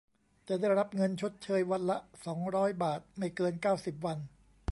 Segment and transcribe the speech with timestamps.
[0.47, 4.17] จะได้รับเงินชดเชยวันละ สองร้อย บาท ไม่เกิน เก้าสิบ วัน